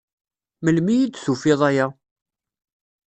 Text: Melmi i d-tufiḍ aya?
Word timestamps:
Melmi 0.63 0.95
i 0.99 1.07
d-tufiḍ 1.07 1.61
aya? 1.69 1.87